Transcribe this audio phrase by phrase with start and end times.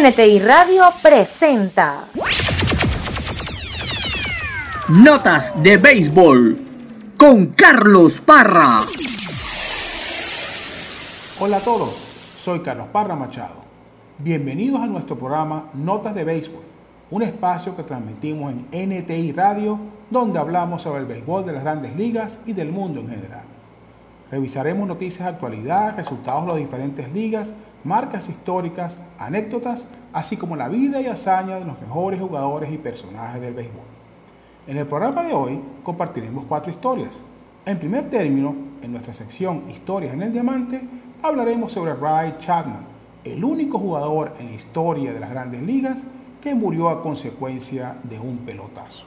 [0.00, 2.06] NTI Radio presenta
[4.88, 6.58] Notas de béisbol
[7.18, 8.78] con Carlos Parra.
[11.38, 11.90] Hola a todos,
[12.42, 13.56] soy Carlos Parra Machado.
[14.16, 16.62] Bienvenidos a nuestro programa Notas de Béisbol,
[17.10, 19.78] un espacio que transmitimos en NTI Radio
[20.08, 23.44] donde hablamos sobre el béisbol de las grandes ligas y del mundo en general.
[24.30, 27.50] Revisaremos noticias de actualidad, resultados de las diferentes ligas,
[27.84, 33.40] marcas históricas, anécdotas, así como la vida y hazaña de los mejores jugadores y personajes
[33.40, 33.84] del béisbol.
[34.66, 37.18] En el programa de hoy compartiremos cuatro historias.
[37.66, 40.80] En primer término, en nuestra sección Historias en el Diamante,
[41.22, 42.84] hablaremos sobre Ray Chapman,
[43.24, 46.02] el único jugador en la historia de las grandes ligas
[46.42, 49.04] que murió a consecuencia de un pelotazo.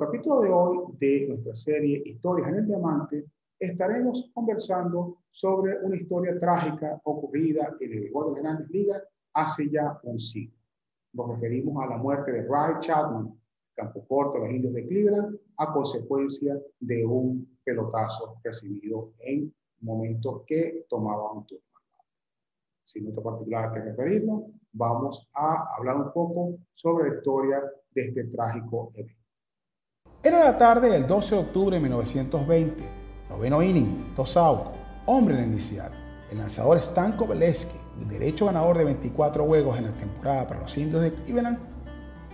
[0.00, 3.26] Capítulo de hoy de nuestra serie Historias en el Diamante,
[3.58, 9.02] estaremos conversando sobre una historia trágica ocurrida en el béisbol de las grandes ligas
[9.34, 10.56] hace ya un siglo.
[11.12, 13.38] Nos referimos a la muerte de Ray Chapman,
[13.74, 20.44] campo corto de los indios de Cleveland, a consecuencia de un pelotazo recibido en momentos
[20.46, 21.62] que tomaba un turno.
[22.84, 28.24] Sin otro particular que referirnos, vamos a hablar un poco sobre la historia de este
[28.24, 29.19] trágico evento.
[30.22, 32.84] Era la tarde del 12 de octubre de 1920,
[33.30, 35.90] noveno inning, dos outs, hombre en inicial.
[36.30, 41.00] El lanzador Stan Kobeleski, derecho ganador de 24 juegos en la temporada para los indios
[41.00, 41.58] de Cleveland,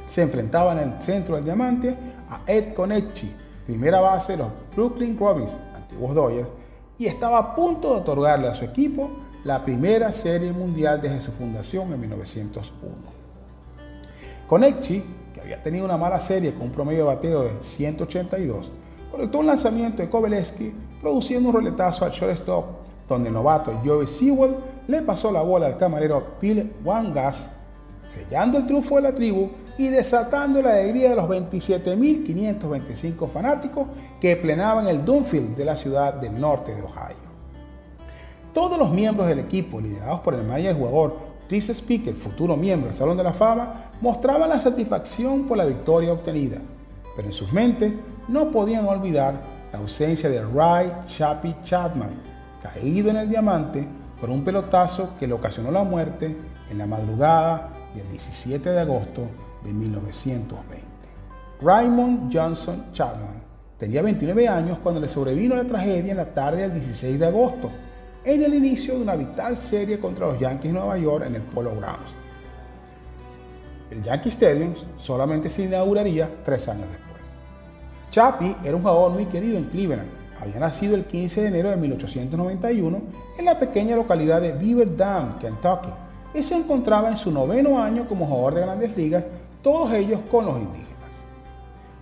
[0.09, 1.97] se enfrentaba en el centro del diamante
[2.29, 3.33] a Ed Konechny,
[3.67, 6.49] primera base de los Brooklyn Robins, antiguos Dodgers,
[6.99, 9.11] y estaba a punto de otorgarle a su equipo
[9.45, 12.95] la primera serie mundial desde su fundación en 1901.
[14.49, 18.73] Konechny, que había tenido una mala serie con un promedio de bateo de 182,
[19.13, 22.65] conectó un lanzamiento de Kobeleski produciendo un roletazo al shortstop,
[23.09, 24.57] donde el novato Joey Sewell
[24.89, 27.49] le pasó la bola al camarero Bill Wangas,
[28.09, 33.87] sellando el triunfo de la tribu y desatando la alegría de los 27.525 fanáticos
[34.21, 37.25] que plenaban el Dunfield de la ciudad del norte de Ohio.
[38.53, 42.97] Todos los miembros del equipo, liderados por el manager jugador Chris Speaker, futuro miembro del
[42.97, 46.59] Salón de la Fama, mostraban la satisfacción por la victoria obtenida,
[47.15, 47.93] pero en sus mentes
[48.29, 49.41] no podían olvidar
[49.73, 52.11] la ausencia de Ray Chappie Chapman,
[52.63, 53.87] caído en el diamante
[54.21, 56.37] por un pelotazo que le ocasionó la muerte
[56.71, 59.23] en la madrugada del 17 de agosto
[59.63, 60.85] de 1920.
[61.61, 63.43] Raymond Johnson Chapman
[63.79, 67.71] tenía 29 años cuando le sobrevino la tragedia en la tarde del 16 de agosto,
[68.27, 71.43] en el inicio de una vital serie contra los Yankees de Nueva York en el
[71.43, 72.11] Polo Grounds.
[73.89, 77.23] El Yankee Stadium solamente se inauguraría tres años después.
[78.11, 80.11] Chappie era un jugador muy querido en Cleveland.
[80.41, 83.01] Había nacido el 15 de enero de 1891
[83.39, 85.91] en la pequeña localidad de Beaver Dam, Kentucky,
[86.35, 89.23] y se encontraba en su noveno año como jugador de grandes ligas
[89.63, 90.97] todos ellos con los indígenas.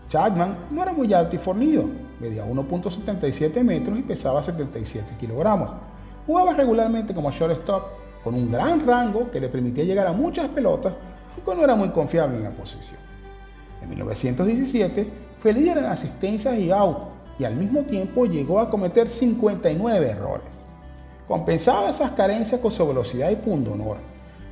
[0.09, 1.85] Chapman no era muy alto y fornido,
[2.19, 5.84] medía 1.77 metros y pesaba 77 kilogramos.
[6.27, 7.85] Jugaba regularmente como shortstop,
[8.23, 10.95] con un gran rango que le permitía llegar a muchas pelotas,
[11.37, 12.99] aunque no era muy confiable en la posición.
[13.83, 15.09] En 1917
[15.39, 16.99] fue líder en asistencias y out,
[17.39, 20.47] y al mismo tiempo llegó a cometer 59 errores.
[21.29, 23.99] Compensaba esas carencias con su velocidad y pundonor.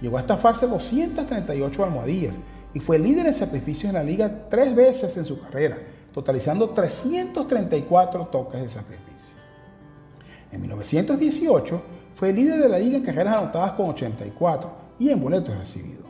[0.01, 2.35] Llegó a estafarse 238 almohadillas
[2.75, 5.79] y fue líder en sacrificios en la liga tres veces en su carrera,
[6.13, 9.12] totalizando 334 toques de sacrificio.
[10.53, 11.83] En 1918
[12.15, 16.07] fue líder de la liga en carreras anotadas con 84 y en boletos recibidos.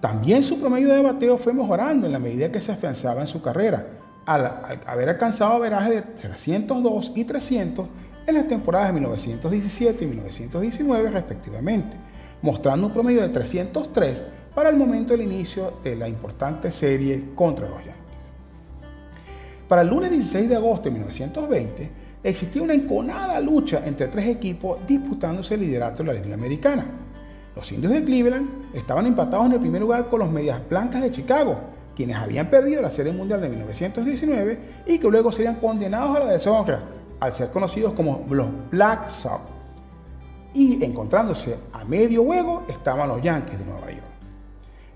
[0.00, 3.40] También su promedio de bateo fue mejorando en la medida que se afianzaba en su
[3.40, 3.86] carrera,
[4.26, 7.86] al, haber alcanzado averaje de 302 y 300
[8.26, 11.96] en las temporadas de 1917 y 1919 respectivamente,
[12.42, 14.22] mostrando un promedio de 303
[14.54, 18.02] para el momento del inicio de la importante serie contra los Yankees.
[19.66, 24.78] Para el lunes 16 de agosto de 1920, existía una enconada lucha entre tres equipos
[24.86, 26.86] disputándose el liderato de la Liga Americana.
[27.56, 31.10] Los indios de Cleveland estaban empatados en el primer lugar con los Medias Blancas de
[31.10, 31.58] Chicago,
[31.94, 36.32] quienes habían perdido la Serie Mundial de 1919 y que luego serían condenados a la
[36.32, 36.82] deshonra
[37.20, 39.42] al ser conocidos como los Black Sox.
[40.54, 44.02] Y encontrándose a medio juego estaban los Yankees de Nueva York.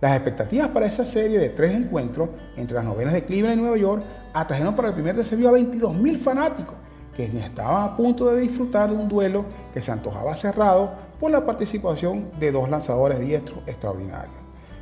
[0.01, 3.79] Las expectativas para esa serie de tres encuentros entre las novenas de Cleveland y Nueva
[3.79, 4.03] York
[4.35, 6.77] atrajeron para el primer desafío a 22.000 fanáticos
[7.17, 11.47] que estaban a punto de disfrutar de un duelo que se antojaba cerrado por la
[11.47, 14.37] participación de dos lanzadores diestros extraordinarios,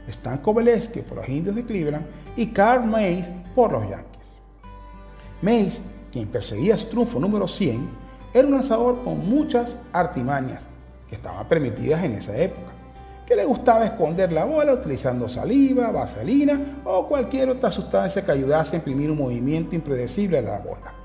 [0.08, 2.04] Stan Kobeleski por los Indios de Cleveland
[2.36, 4.26] y Carl Mays por los Yankees.
[5.42, 7.88] Mays, quien perseguía su triunfo número 100,
[8.34, 10.60] era un lanzador con muchas artimañas
[11.08, 12.72] que estaban permitidas en esa época,
[13.24, 18.74] que le gustaba esconder la bola utilizando saliva, vaselina o cualquier otra sustancia que ayudase
[18.74, 21.03] a imprimir un movimiento impredecible a la bola.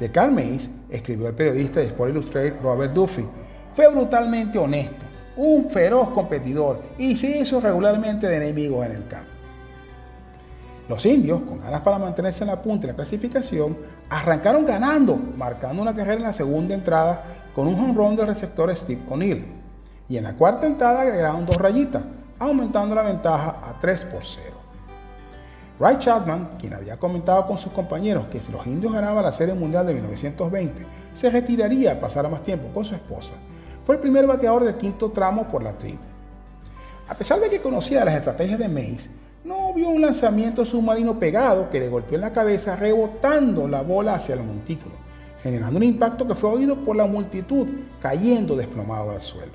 [0.00, 3.24] De Carl Mays escribió el periodista de Sport Illustrated Robert Duffy,
[3.74, 5.06] fue brutalmente honesto,
[5.36, 9.30] un feroz competidor y se hizo regularmente de enemigos en el campo.
[10.88, 13.76] Los indios, con ganas para mantenerse en la punta de la clasificación,
[14.08, 17.22] arrancaron ganando, marcando una carrera en la segunda entrada
[17.54, 19.44] con un home run del receptor Steve O'Neill.
[20.08, 22.02] Y en la cuarta entrada agregaron dos rayitas,
[22.38, 24.65] aumentando la ventaja a 3 por 0.
[25.78, 29.52] Ray Chapman, quien había comentado con sus compañeros que si los indios ganaban la Serie
[29.52, 33.32] Mundial de 1920, se retiraría a pasar más tiempo con su esposa,
[33.84, 35.98] fue el primer bateador del quinto tramo por la tribu.
[37.08, 39.10] A pesar de que conocía las estrategias de Mays,
[39.44, 44.14] no vio un lanzamiento submarino pegado que le golpeó en la cabeza rebotando la bola
[44.14, 44.94] hacia el montículo,
[45.42, 47.66] generando un impacto que fue oído por la multitud,
[48.00, 49.52] cayendo desplomado al suelo.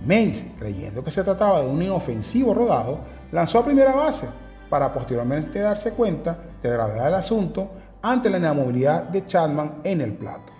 [0.00, 3.00] Mays, creyendo que se trataba de un inofensivo rodado,
[3.30, 4.26] lanzó a primera base
[4.74, 7.70] para posteriormente darse cuenta de la gravedad del asunto
[8.02, 10.52] ante la inamovilidad de Chapman en el plato.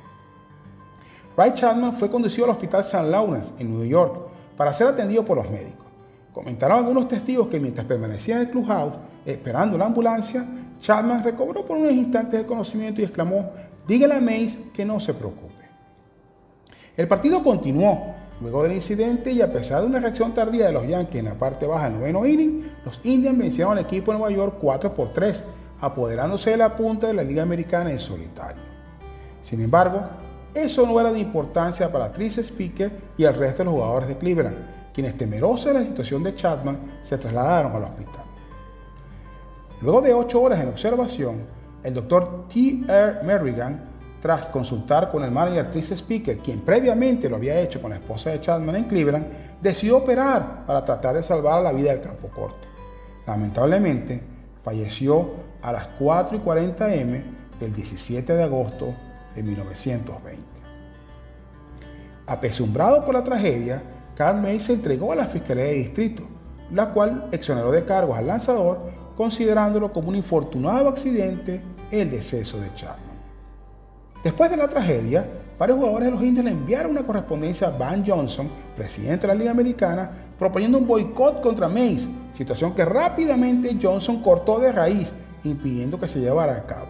[1.36, 3.10] Ray Chapman fue conducido al Hospital St.
[3.10, 4.20] Lawrence en New York
[4.56, 5.88] para ser atendido por los médicos.
[6.32, 8.94] Comentaron algunos testigos que mientras permanecía en el clubhouse
[9.26, 10.46] esperando la ambulancia,
[10.80, 13.50] Chapman recobró por unos instantes el conocimiento y exclamó,
[13.84, 15.64] dígale a Mays que no se preocupe.
[16.96, 20.86] El partido continuó luego del incidente y a pesar de una reacción tardía de los
[20.86, 24.34] Yankees en la parte baja del noveno inning, los Indians vencieron al equipo de Nueva
[24.34, 25.44] York 4 por 3,
[25.80, 28.62] apoderándose de la punta de la Liga Americana en solitario.
[29.42, 30.02] Sin embargo,
[30.52, 34.18] eso no era de importancia para Trice Speaker y el resto de los jugadores de
[34.18, 38.24] Cleveland, quienes temerosos de la situación de Chapman se trasladaron al hospital.
[39.80, 41.46] Luego de ocho horas en observación,
[41.82, 42.84] el doctor T.
[42.86, 43.22] R.
[43.24, 43.93] Merrigan,
[44.24, 48.30] tras consultar con el manager Trice Speaker, quien previamente lo había hecho con la esposa
[48.30, 49.26] de Chapman en Cleveland,
[49.60, 52.66] decidió operar para tratar de salvar la vida del campo corto.
[53.26, 54.22] Lamentablemente,
[54.62, 55.28] falleció
[55.60, 57.22] a las 4 y 40 m
[57.60, 58.94] del 17 de agosto
[59.34, 60.42] de 1920.
[62.26, 63.82] Apesumbrado por la tragedia,
[64.16, 66.22] Carl May se entregó a la Fiscalía de Distrito,
[66.72, 71.60] la cual exoneró de cargos al lanzador, considerándolo como un infortunado accidente
[71.90, 73.03] el deceso de Chapman.
[74.24, 75.22] Después de la tragedia,
[75.58, 79.38] varios jugadores de los indios le enviaron una correspondencia a Van Johnson, presidente de la
[79.38, 85.12] Liga Americana, proponiendo un boicot contra Mays, situación que rápidamente Johnson cortó de raíz,
[85.44, 86.88] impidiendo que se llevara a cabo.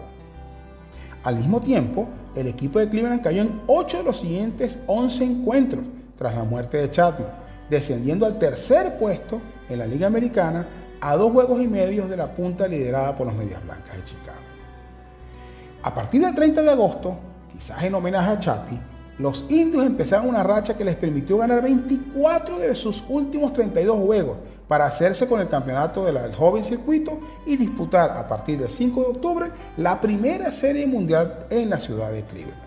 [1.25, 5.83] Al mismo tiempo, el equipo de Cleveland cayó en 8 de los siguientes 11 encuentros
[6.17, 7.27] tras la muerte de Chapman,
[7.69, 10.65] descendiendo al tercer puesto en la Liga Americana
[11.01, 14.34] a dos juegos y medio de la punta liderada por los Medias Blancas de Chicago.
[15.85, 17.15] A partir del 30 de agosto,
[17.53, 18.79] quizás en homenaje a Chapi,
[19.19, 24.37] los indios empezaron una racha que les permitió ganar 24 de sus últimos 32 juegos
[24.67, 29.07] para hacerse con el campeonato del joven circuito y disputar a partir del 5 de
[29.09, 32.63] octubre la primera serie mundial en la ciudad de Cleveland.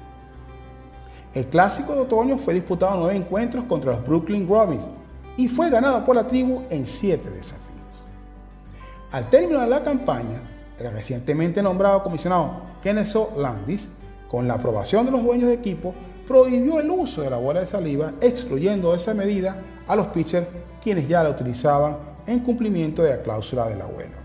[1.35, 4.87] El clásico de otoño fue disputado en nueve encuentros contra los Brooklyn Robins
[5.37, 7.67] y fue ganado por la tribu en siete desafíos.
[9.11, 10.41] Al término de la campaña,
[10.79, 13.89] el recientemente nombrado comisionado Kenneth Landis,
[14.31, 15.95] con la aprobación de los dueños de equipo,
[16.27, 20.47] prohibió el uso de la bola de saliva, excluyendo esa medida a los pitchers
[20.83, 24.17] quienes ya la utilizaban en cumplimiento de la cláusula del abuelo.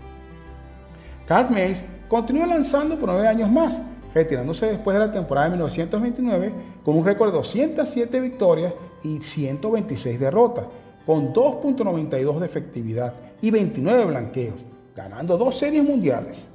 [1.26, 3.80] Carl Mays continuó lanzando por nueve años más,
[4.12, 6.52] retirándose después de la temporada de 1929
[6.84, 10.66] con un récord de 207 victorias y 126 derrotas,
[11.06, 14.54] con 2.92 de efectividad y 29 blanqueos,
[14.94, 16.46] ganando dos series mundiales.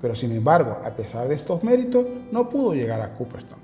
[0.00, 3.60] Pero sin embargo, a pesar de estos méritos, no pudo llegar a Cooperstown.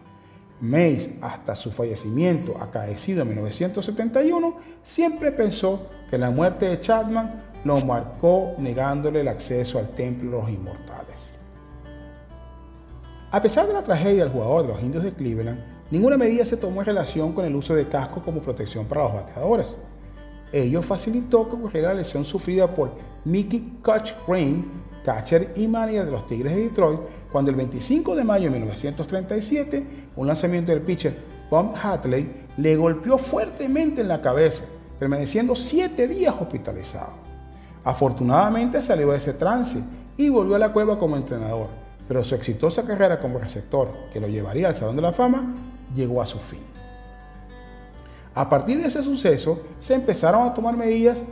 [0.61, 7.81] Mays, hasta su fallecimiento acaecido en 1971, siempre pensó que la muerte de Chapman lo
[7.81, 11.05] marcó negándole el acceso al templo de los inmortales.
[13.31, 15.59] A pesar de la tragedia del jugador de los indios de Cleveland,
[15.91, 19.13] ninguna medida se tomó en relación con el uso de casco como protección para los
[19.13, 19.77] bateadores.
[20.55, 22.93] Ello facilitó que ocurriera la lesión sufrida por
[23.25, 24.65] Mickey Cochrane,
[25.05, 27.01] catcher y manager de los Tigres de Detroit,
[27.33, 31.17] cuando el 25 de mayo de 1937 un lanzamiento del pitcher
[31.51, 34.63] Bob Hatley le golpeó fuertemente en la cabeza,
[34.97, 37.15] permaneciendo siete días hospitalizado.
[37.83, 39.83] Afortunadamente salió de ese trance
[40.17, 41.67] y volvió a la cueva como entrenador,
[42.07, 45.53] pero su exitosa carrera como receptor, que lo llevaría al Salón de la Fama,
[45.97, 46.74] llegó a su fin.
[48.35, 51.23] A partir de ese suceso, se empezaron a tomar medidas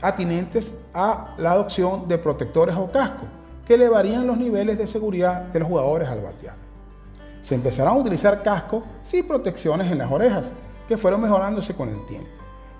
[0.00, 3.28] atinentes a la adopción de protectores o cascos,
[3.66, 6.54] que elevarían los niveles de seguridad de los jugadores al batear.
[7.42, 10.52] Se empezaron a utilizar cascos sin protecciones en las orejas,
[10.88, 12.30] que fueron mejorándose con el tiempo,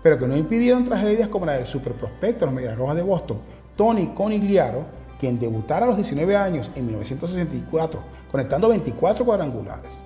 [0.02, 3.38] pero que no impidieron tragedias como la del superprospecto de los Medias Rojas de Boston,
[3.76, 4.84] Tony Conigliaro,
[5.18, 8.00] quien debutara a los 19 años en 1964,
[8.30, 10.05] conectando 24 cuadrangulares.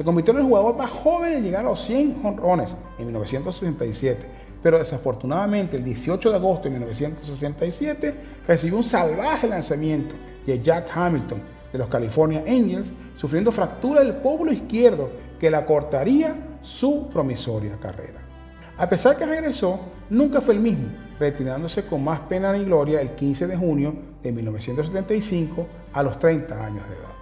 [0.00, 4.26] Se convirtió en el jugador más joven en llegar a los 100 jonrones en 1967,
[4.62, 8.14] pero desafortunadamente el 18 de agosto de 1967
[8.48, 10.14] recibió un salvaje lanzamiento
[10.46, 16.34] de Jack Hamilton de los California Angels, sufriendo fractura del pómulo izquierdo que la cortaría
[16.62, 18.22] su promisoria carrera.
[18.78, 20.88] A pesar que regresó, nunca fue el mismo,
[21.18, 26.54] retirándose con más pena ni gloria el 15 de junio de 1975 a los 30
[26.54, 27.19] años de edad.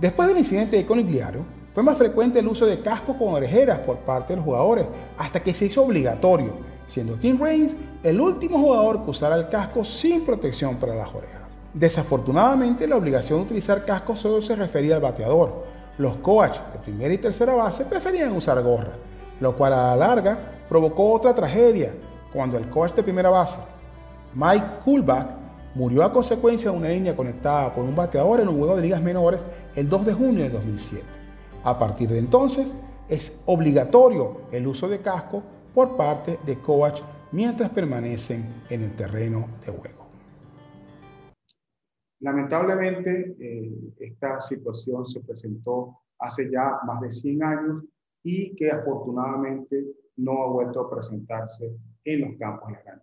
[0.00, 3.98] Después del incidente de Conigliaro, fue más frecuente el uso de cascos con orejeras por
[3.98, 4.86] parte de los jugadores,
[5.18, 6.54] hasta que se hizo obligatorio,
[6.88, 11.42] siendo Tim Raines el último jugador que usara el casco sin protección para las orejas.
[11.74, 15.64] Desafortunadamente, la obligación de utilizar cascos solo se refería al bateador.
[15.98, 18.94] Los coaches de primera y tercera base preferían usar gorra,
[19.38, 21.92] lo cual a la larga provocó otra tragedia
[22.32, 23.58] cuando el coach de primera base,
[24.34, 25.40] Mike Kulbach,
[25.74, 29.00] murió a consecuencia de una línea conectada por un bateador en un juego de ligas
[29.00, 29.40] menores
[29.80, 31.02] el 2 de junio de 2007.
[31.64, 32.70] A partir de entonces,
[33.08, 35.42] es obligatorio el uso de casco
[35.74, 37.00] por parte de coach
[37.32, 40.06] mientras permanecen en el terreno de juego.
[42.18, 47.84] Lamentablemente, eh, esta situación se presentó hace ya más de 100 años
[48.22, 49.82] y que afortunadamente
[50.18, 53.02] no ha vuelto a presentarse en los campos de la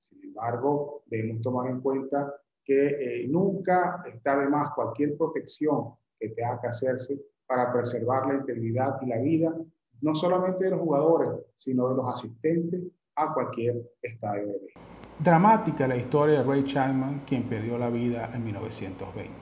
[0.00, 2.30] Sin embargo, debemos tomar en cuenta
[2.68, 8.34] que eh, nunca está de más cualquier protección que tenga que hacerse para preservar la
[8.34, 9.56] integridad y la vida,
[10.02, 12.82] no solamente de los jugadores, sino de los asistentes
[13.16, 14.82] a cualquier estadio de béisbol.
[15.18, 19.32] Dramática la historia de Ray Chapman, quien perdió la vida en 1920,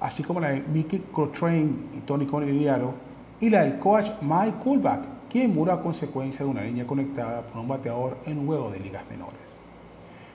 [0.00, 2.94] así como la de Mickey Cochrane y Tony Conigliaro,
[3.38, 7.60] y la del coach Mike Kulbach, quien murió a consecuencia de una línea conectada por
[7.60, 9.51] un bateador en un juego de ligas menores.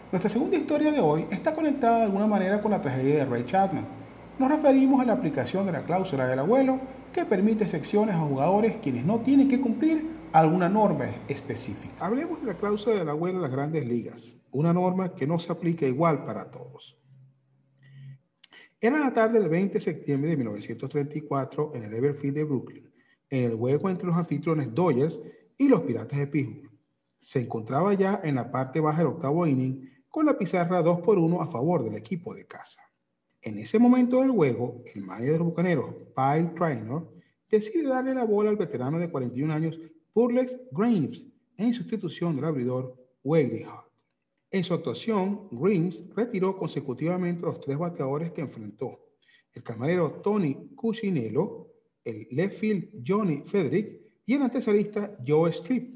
[0.10, 3.44] Nuestra segunda historia de hoy está conectada de alguna manera con la tragedia de Ray
[3.44, 3.86] Chapman.
[4.40, 6.80] Nos referimos a la aplicación de la cláusula del abuelo
[7.12, 12.06] que permite secciones a jugadores quienes no tienen que cumplir alguna norma específica.
[12.06, 15.52] Hablemos de la cláusula del abuelo en las grandes ligas, una norma que no se
[15.52, 16.98] aplica igual para todos.
[18.80, 22.94] Era la tarde del 20 de septiembre de 1934 en el Everfield de Brooklyn,
[23.30, 25.20] en el juego entre los anfitriones Dodgers
[25.58, 26.72] y los Piratas de Pittsburgh.
[27.20, 31.20] Se encontraba ya en la parte baja del octavo inning con la pizarra 2 por
[31.20, 32.82] 1 a favor del equipo de casa.
[33.40, 37.14] En ese momento del juego, el manager de los bucaneros, Pi Traynor,
[37.48, 39.80] decide darle la bola al veterano de 41 años,
[40.16, 41.24] Burlex Grimes,
[41.58, 43.92] en sustitución del abridor Wade Hart.
[44.50, 49.12] En su actuación, Grimes retiró consecutivamente los tres bateadores que enfrentó,
[49.54, 55.96] el camarero Tony Cusinello, el left field Johnny Frederick y el antesalista Joe Strip.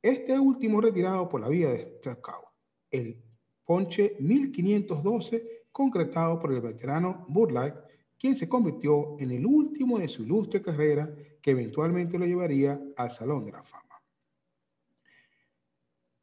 [0.00, 2.44] Este último retirado por la vía de strikeout.
[2.92, 3.27] El
[3.68, 7.74] ponche 1512 concretado por el veterano Burlight,
[8.18, 13.10] quien se convirtió en el último de su ilustre carrera que eventualmente lo llevaría al
[13.10, 13.84] Salón de la Fama.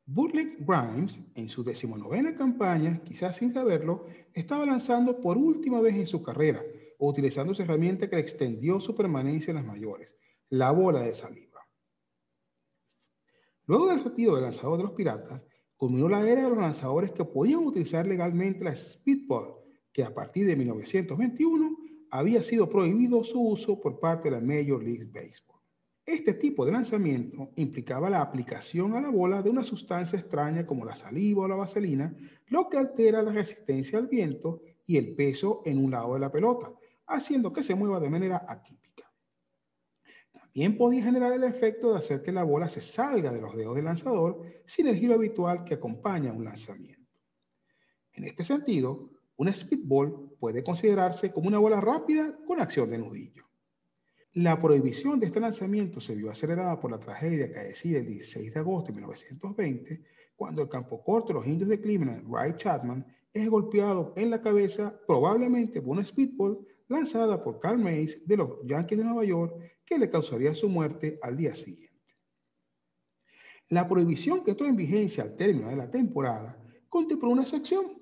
[0.08, 6.08] Burlex Grimes, en su decimonovena campaña, quizás sin saberlo, estaba lanzando por última vez en
[6.08, 6.64] su carrera,
[6.98, 10.10] utilizando esa herramienta que le extendió su permanencia en las mayores,
[10.50, 11.62] la bola de saliva.
[13.68, 15.46] Luego del retiro del lanzador de los Piratas,
[15.86, 19.54] culminó la era de los lanzadores que podían utilizar legalmente la speedball,
[19.94, 21.78] que a partir de 1921
[22.10, 25.62] había sido prohibido su uso por parte de la Major League Baseball.
[26.04, 30.86] Este tipo de lanzamiento implicaba la aplicación a la bola de una sustancia extraña como
[30.86, 35.62] la saliva o la vaselina, lo que altera la resistencia al viento y el peso
[35.66, 36.74] en un lado de la pelota,
[37.06, 38.85] haciendo que se mueva de manera atípica.
[40.56, 43.76] También podía generar el efecto de hacer que la bola se salga de los dedos
[43.76, 47.12] del lanzador sin el giro habitual que acompaña un lanzamiento.
[48.14, 53.44] En este sentido, una speedball puede considerarse como una bola rápida con acción de nudillo.
[54.36, 58.54] La prohibición de este lanzamiento se vio acelerada por la tragedia que decide el 16
[58.54, 60.04] de agosto de 1920,
[60.38, 64.42] cuando el campo corto de los indios de Cleveland, Ray Chapman, es golpeado en la
[64.42, 69.75] cabeza probablemente por una speedball lanzada por Carl Mays de los Yankees de Nueva York
[69.86, 71.96] que le causaría su muerte al día siguiente.
[73.70, 77.98] La prohibición que entró en vigencia al término de la temporada contempló una sección.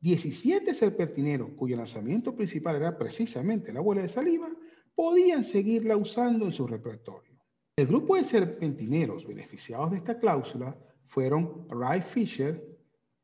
[0.00, 4.48] 17 serpentineros cuyo lanzamiento principal era precisamente la bola de saliva
[4.94, 7.36] podían seguirla usando en su repertorio.
[7.76, 12.64] El grupo de serpentineros beneficiados de esta cláusula fueron Ray Fisher,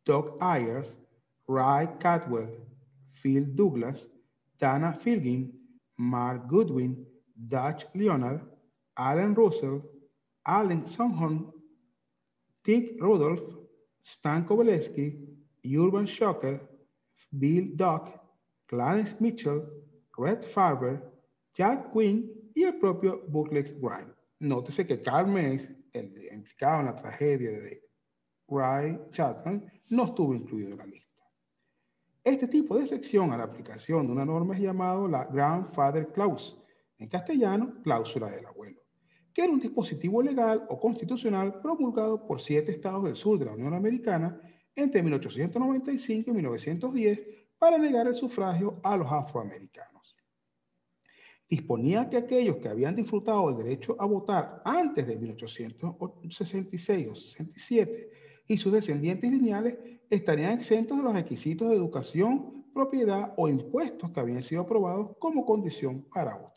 [0.05, 0.99] Doug Ayers,
[1.49, 2.59] Ray Catwell,
[3.11, 4.11] Phil Douglas,
[4.59, 7.09] Dana Filgin, Mark Goodwin,
[7.49, 8.41] Dutch Leonard,
[8.97, 9.81] Alan Russell,
[10.47, 11.53] Allen Songhorn,
[12.65, 13.43] Dick Rudolph,
[14.03, 15.27] Stan Kowaleski,
[15.65, 16.61] Urban Shocker,
[17.39, 18.21] Bill Duck,
[18.69, 19.67] Clarence Mitchell,
[20.17, 21.03] Red Farber,
[21.55, 24.17] Jack Quinn y el propio Buckles Grimes.
[24.41, 27.83] Nótese que Carmen es el implicado en la tragedia de
[28.49, 31.23] Ray Chapman, no estuvo incluido en la lista.
[32.25, 36.57] Este tipo de sección a la aplicación de una norma es llamado la Grandfather Clause,
[37.03, 38.81] en castellano, cláusula del abuelo,
[39.35, 43.53] que era un dispositivo legal o constitucional promulgado por siete estados del sur de la
[43.53, 44.41] Unión Americana
[44.75, 47.21] entre 1895 y 1910
[47.59, 50.17] para negar el sufragio a los afroamericanos.
[51.49, 58.11] Disponía que aquellos que habían disfrutado del derecho a votar antes de 1866 o 67
[58.49, 59.77] y sus descendientes lineales
[60.09, 65.45] estarían exentos de los requisitos de educación, propiedad o impuestos que habían sido aprobados como
[65.45, 66.52] condición para votar.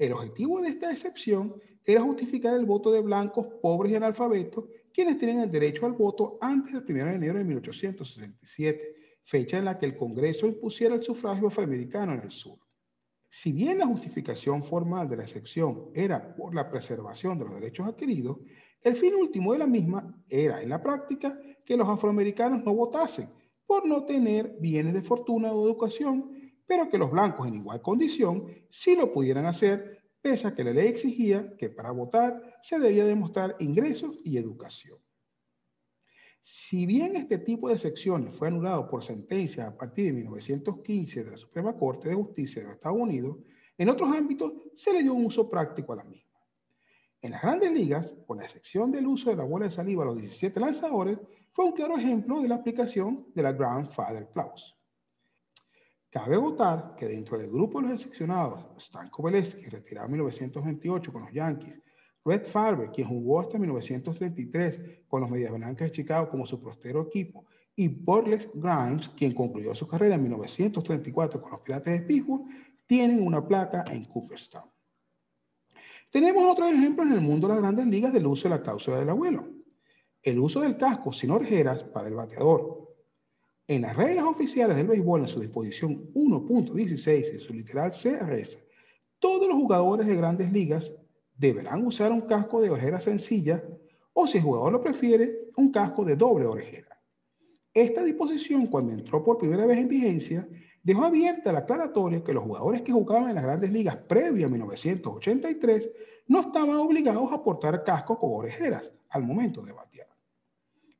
[0.00, 1.54] El objetivo de esta excepción
[1.84, 4.64] era justificar el voto de blancos pobres y analfabetos
[4.94, 9.66] quienes tienen el derecho al voto antes del 1 de enero de 1867, fecha en
[9.66, 12.58] la que el Congreso impusiera el sufragio afroamericano en el sur.
[13.28, 17.86] Si bien la justificación formal de la excepción era por la preservación de los derechos
[17.86, 18.38] adquiridos,
[18.80, 23.28] el fin último de la misma era, en la práctica, que los afroamericanos no votasen
[23.66, 26.39] por no tener bienes de fortuna o educación,
[26.70, 30.72] pero que los blancos en igual condición sí lo pudieran hacer, pese a que la
[30.72, 34.96] ley exigía que para votar se debía demostrar ingresos y educación.
[36.40, 41.30] Si bien este tipo de secciones fue anulado por sentencia a partir de 1915 de
[41.32, 43.38] la Suprema Corte de Justicia de los Estados Unidos,
[43.76, 46.38] en otros ámbitos se le dio un uso práctico a la misma.
[47.20, 50.06] En las grandes ligas, con la excepción del uso de la bola de saliva a
[50.06, 51.18] los 17 lanzadores,
[51.50, 54.79] fue un claro ejemplo de la aplicación de la Grandfather Clause.
[56.10, 61.22] Cabe votar que dentro del grupo de los excepcionados, Stan Kowaleski, retirado en 1928 con
[61.22, 61.80] los Yankees,
[62.24, 67.02] Red Farber, quien jugó hasta 1933 con los Medias Blancas de Chicago como su prostero
[67.02, 67.46] equipo,
[67.76, 72.44] y Burles Grimes, quien concluyó su carrera en 1934 con los Pirates de Pittsburgh,
[72.86, 74.68] tienen una placa en Cooperstown.
[76.10, 78.98] Tenemos otros ejemplos en el mundo de las grandes ligas del uso de la cláusula
[78.98, 79.48] del abuelo.
[80.22, 82.79] El uso del casco sin orejeras para el bateador.
[83.70, 88.58] En las reglas oficiales del béisbol, en su disposición 1.16 y su literal C reza,
[89.20, 90.92] todos los jugadores de grandes ligas
[91.36, 93.62] deberán usar un casco de orejera sencilla
[94.12, 97.00] o, si el jugador lo prefiere, un casco de doble orejera.
[97.72, 100.48] Esta disposición, cuando entró por primera vez en vigencia,
[100.82, 104.50] dejó abierta la aclaratoria que los jugadores que jugaban en las grandes ligas previa a
[104.50, 105.90] 1983
[106.26, 110.09] no estaban obligados a portar cascos con orejeras al momento de batear.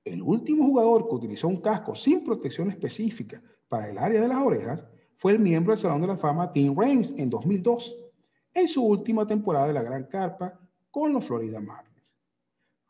[0.04, 4.38] El último jugador que utilizó un casco sin protección específica para el área de las
[4.38, 4.82] orejas
[5.16, 7.94] fue el miembro del Salón de la Fama Tim Raines en 2002,
[8.54, 10.58] en su última temporada de la Gran Carpa
[10.90, 12.16] con los Florida Marlins.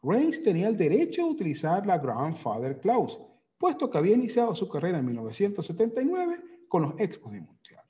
[0.03, 3.19] Raines tenía el derecho de utilizar la Grandfather Clause,
[3.59, 7.85] puesto que había iniciado su carrera en 1979 con los Expos de Montreal.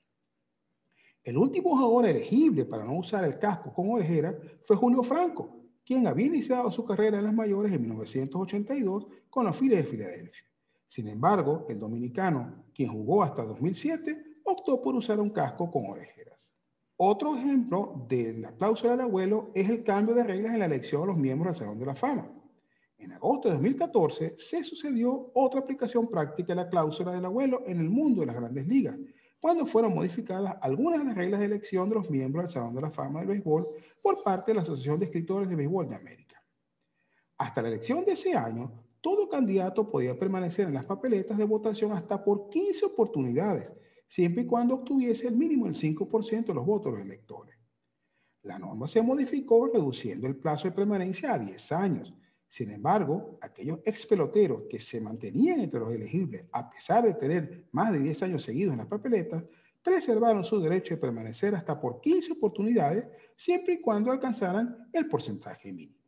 [1.22, 5.59] El último jugador elegible para no usar el casco con orejera fue Julio Franco,
[5.90, 10.44] quien había iniciado su carrera en las mayores en 1982 con los Phillies de Filadelfia.
[10.86, 16.38] Sin embargo, el dominicano, quien jugó hasta 2007, optó por usar un casco con orejeras.
[16.96, 21.00] Otro ejemplo de la cláusula del abuelo es el cambio de reglas en la elección
[21.00, 22.30] de los miembros del Salón de la Fama.
[22.96, 27.80] En agosto de 2014 se sucedió otra aplicación práctica de la cláusula del abuelo en
[27.80, 28.96] el mundo de las grandes ligas,
[29.40, 32.82] cuando fueron modificadas algunas de las reglas de elección de los miembros del Salón de
[32.82, 33.64] la Fama del Béisbol
[34.02, 36.42] por parte de la Asociación de Escritores de Béisbol de América.
[37.38, 41.92] Hasta la elección de ese año, todo candidato podía permanecer en las papeletas de votación
[41.92, 43.70] hasta por 15 oportunidades,
[44.06, 47.56] siempre y cuando obtuviese el mínimo del 5% de los votos de los electores.
[48.42, 52.14] La norma se modificó reduciendo el plazo de permanencia a 10 años,
[52.50, 57.68] sin embargo, aquellos ex peloteros que se mantenían entre los elegibles, a pesar de tener
[57.70, 59.44] más de 10 años seguidos en las papeletas,
[59.80, 65.72] preservaron su derecho de permanecer hasta por 15 oportunidades, siempre y cuando alcanzaran el porcentaje
[65.72, 66.00] mínimo.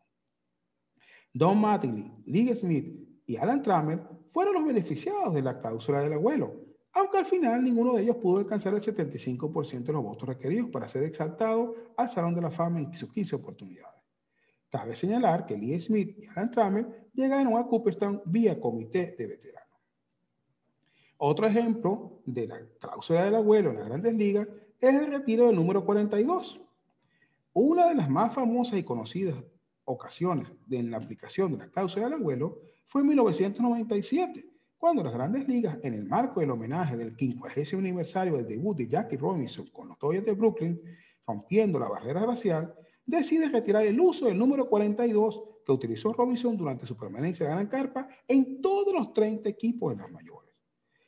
[1.33, 4.03] Don Mattingly, Lee Smith y Alan Trammell
[4.33, 6.61] fueron los beneficiados de la cláusula del abuelo,
[6.93, 10.89] aunque al final ninguno de ellos pudo alcanzar el 75% de los votos requeridos para
[10.89, 14.02] ser exaltado al Salón de la Fama en sus 15 oportunidades.
[14.73, 19.79] Cabe señalar que Lee Smith y Alan Trammell llegaron a Cooperstown vía comité de veteranos.
[21.19, 24.49] Otro ejemplo de la cláusula del abuelo en las grandes ligas
[24.81, 26.59] es el retiro del número 42.
[27.53, 29.37] Una de las más famosas y conocidas
[29.85, 34.47] ocasiones de la aplicación de la cláusula del abuelo fue en 1997,
[34.79, 38.89] cuando las grandes ligas, en el marco del homenaje del 50 aniversario del debut de
[38.89, 40.81] Jackie Robinson con los Dodgers de Brooklyn,
[41.27, 42.75] rompiendo la barrera racial,
[43.07, 47.67] decide retirar el uso del número 42 que utilizó Robinson durante su permanencia en Gran
[47.69, 50.51] Carpa en todos los 30 equipos de las mayores.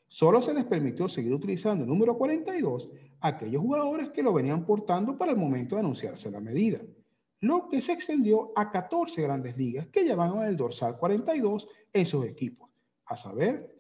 [0.09, 2.89] Solo se les permitió seguir utilizando el número 42
[3.21, 6.81] a aquellos jugadores que lo venían portando para el momento de anunciarse la medida,
[7.41, 12.25] lo que se extendió a 14 grandes ligas que llevaban el dorsal 42 en sus
[12.27, 12.71] equipos,
[13.07, 13.75] a saber,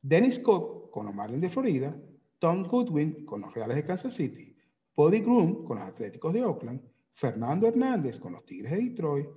[0.00, 2.00] Dennis Cobb con los Marlins de Florida,
[2.38, 4.56] Tom Goodwin con los Reales de Kansas City,
[4.96, 6.80] Buddy Groom con los Atléticos de Oakland,
[7.12, 9.28] Fernando Hernández con los Tigres de Detroit,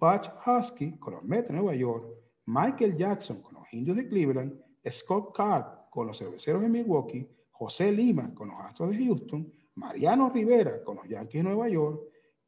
[0.00, 2.06] Butch Husky con los Mets de Nueva York,
[2.46, 4.60] Michael Jackson con los Indios de Cleveland,
[4.90, 10.30] Scott Carr con los Cerveceros de Milwaukee, José Lima con los Astros de Houston, Mariano
[10.30, 12.00] Rivera con los Yankees de Nueva York,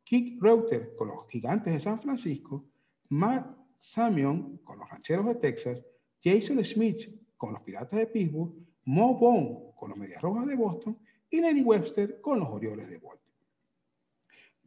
[0.05, 2.65] Kick Reuter con los Gigantes de San Francisco,
[3.09, 5.85] Matt Samion con los Rancheros de Texas,
[6.23, 8.53] Jason Smith con los Piratas de Pittsburgh,
[8.85, 10.99] Mo Bone con los Medias Rojas de Boston
[11.31, 13.26] y Lenny Webster con los Orioles de Baltimore.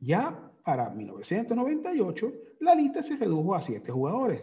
[0.01, 4.41] Ya para 1998, la lista se redujo a siete jugadores.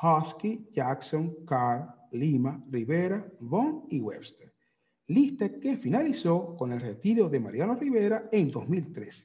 [0.00, 4.52] Husky, Jackson, Carr, Lima, Rivera, Bond y Webster.
[5.08, 9.24] Lista que finalizó con el retiro de Mariano Rivera en 2013.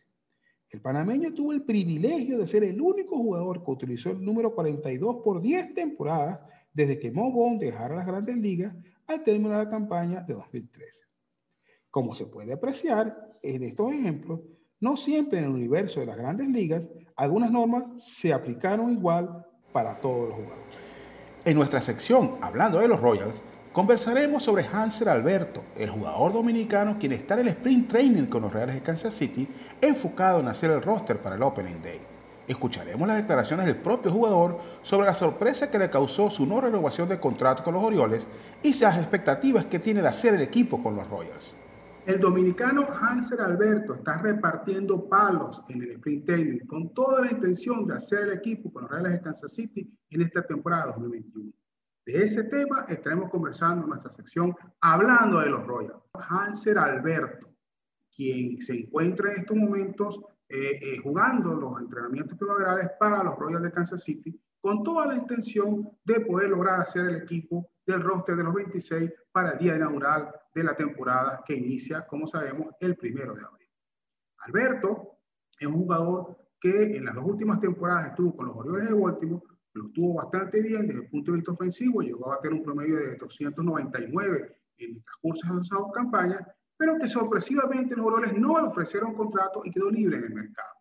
[0.70, 5.18] El panameño tuvo el privilegio de ser el único jugador que utilizó el número 42
[5.24, 6.40] por 10 temporadas
[6.74, 10.92] desde que Mo Bond dejara las grandes ligas al terminar la campaña de 2013.
[11.92, 14.40] Como se puede apreciar en estos ejemplos,
[14.84, 19.96] no siempre en el universo de las grandes ligas algunas normas se aplicaron igual para
[20.02, 20.76] todos los jugadores.
[21.46, 23.42] En nuestra sección, hablando de los Royals,
[23.72, 28.52] conversaremos sobre Hanser Alberto, el jugador dominicano quien está en el sprint training con los
[28.52, 29.48] Reales de Kansas City,
[29.80, 32.02] enfocado en hacer el roster para el Opening Day.
[32.46, 37.08] Escucharemos las declaraciones del propio jugador sobre la sorpresa que le causó su no renovación
[37.08, 38.28] de contrato con los Orioles
[38.62, 41.63] y las expectativas que tiene de hacer el equipo con los Royals.
[42.06, 47.88] El dominicano Hanser Alberto está repartiendo palos en el sprint training con toda la intención
[47.88, 51.54] de hacer el equipo con los Reales de Kansas City en esta temporada 2021.
[52.06, 56.04] De ese tema estaremos conversando en nuestra sección hablando de los Royals.
[56.14, 57.48] Hanser Alberto,
[58.14, 63.64] quien se encuentra en estos momentos eh, eh, jugando los entrenamientos primaverales para los Royals
[63.64, 68.36] de Kansas City, con toda la intención de poder lograr hacer el equipo del roster
[68.36, 72.96] de los 26 para el día inaugural de la temporada que inicia, como sabemos, el
[72.96, 73.68] primero de abril.
[74.40, 75.20] Alberto
[75.60, 79.44] es un jugador que en las dos últimas temporadas estuvo con los Orioles de Baltimore,
[79.74, 82.98] lo estuvo bastante bien desde el punto de vista ofensivo, llegó a tener un promedio
[82.98, 88.60] de 299 en el transcurso de esas dos campañas, pero que sorpresivamente los Orioles no
[88.60, 90.74] le ofrecieron contrato y quedó libre en el mercado.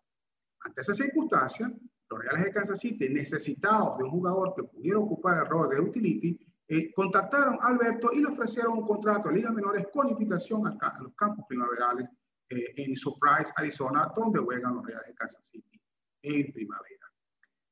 [0.60, 1.72] Ante esa circunstancia,
[2.10, 5.80] los Reales de Kansas City, necesitados de un jugador que pudiera ocupar el rol de
[5.80, 6.38] utility,
[6.72, 10.70] eh, contactaron a Alberto y le ofrecieron un contrato de ligas menores con invitación a,
[10.70, 12.08] a los campos primaverales
[12.48, 15.78] eh, en Surprise, Arizona, donde juegan los Reales de Kansas City
[16.22, 17.06] en primavera.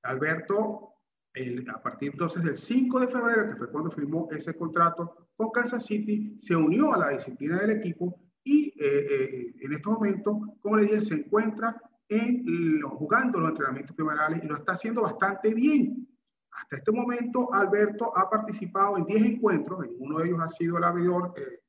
[0.03, 0.97] Alberto,
[1.33, 5.51] el, a partir entonces del 5 de febrero, que fue cuando firmó ese contrato con
[5.51, 10.77] Kansas City, se unió a la disciplina del equipo y eh, en estos momentos, como
[10.77, 16.07] le dije, se encuentra en, jugando los entrenamientos primaverales y lo está haciendo bastante bien.
[16.53, 20.79] Hasta este momento, Alberto ha participado en 10 encuentros, en uno de ellos ha sido
[20.79, 21.61] el abridor, eh,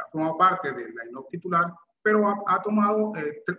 [0.00, 3.12] ha formado parte del line titular, pero ha, tomado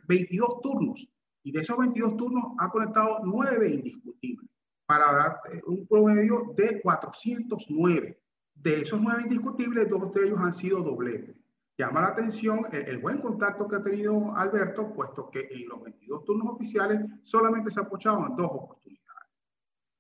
[0.08, 1.08] 22 eh, turnos
[1.44, 4.50] y de esos 22 turnos ha conectado 9 indiscutibles
[4.86, 8.20] para dar eh, un promedio de 409.
[8.56, 11.36] De esos 9 indiscutibles, dos de ellos han sido dobletes.
[11.78, 16.26] Llama la atención el, buen contacto que ha tenido Alberto, puesto que en los 22
[16.26, 19.30] turnos oficiales solamente se ha apoyado en dos oportunidades.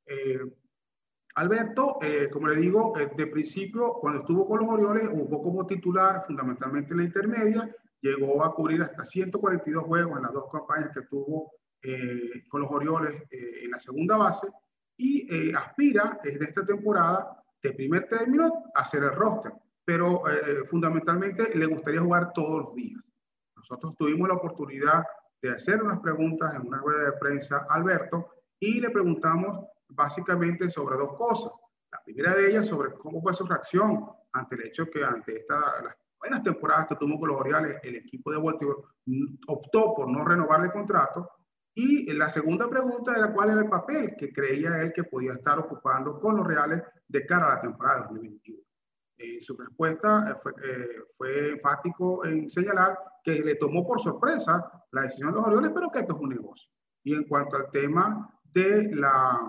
[0.06, 0.39] Eh,
[1.36, 5.65] Alberto, eh, como le digo, eh, de principio, cuando estuvo con los Orioles, jugó como
[5.65, 10.89] titular, fundamentalmente en la intermedia, llegó a cubrir hasta 142 juegos en las dos campañas
[10.94, 14.48] que tuvo eh, con los Orioles en la segunda base
[14.98, 20.24] y aspira en esta temporada de primer término a ser el roster, pero
[20.70, 23.02] fundamentalmente le gustaría jugar todos los días.
[23.56, 25.04] Nosotros tuvimos la oportunidad
[25.41, 30.69] de hacer unas preguntas en una rueda de prensa a Alberto y le preguntamos básicamente
[30.69, 31.51] sobre dos cosas.
[31.91, 35.60] La primera de ellas sobre cómo fue su reacción ante el hecho que ante esta,
[35.84, 38.80] las buenas temporadas que tuvo con los Orioles, el equipo de Baltimore
[39.47, 41.30] optó por no renovar el contrato.
[41.73, 45.58] Y la segunda pregunta era cuál era el papel que creía él que podía estar
[45.58, 48.62] ocupando con los Reales de cara a la temporada 2021.
[49.17, 54.69] Eh, su respuesta eh, fue, eh, fue, enfático en señalar que le tomó por sorpresa
[54.91, 56.69] la decisión de los Orioles, pero que esto es un negocio.
[57.04, 59.39] Y en cuanto al tema de la,